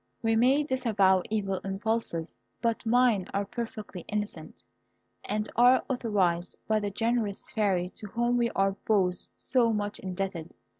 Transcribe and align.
We 0.23 0.35
may 0.35 0.63
disavow 0.63 1.21
evil 1.29 1.61
impulses; 1.63 2.35
but 2.59 2.87
mine 2.87 3.27
are 3.35 3.45
perfectly 3.45 4.01
innocent, 4.07 4.63
and 5.23 5.47
are 5.55 5.83
authorised 5.91 6.55
by 6.67 6.79
the 6.79 6.89
generous 6.89 7.51
Fairy 7.51 7.89
to 7.97 8.07
whom 8.07 8.35
we 8.35 8.49
are 8.55 8.71
both 8.87 9.27
so 9.35 9.71
much 9.71 9.99
indebted. 9.99 10.55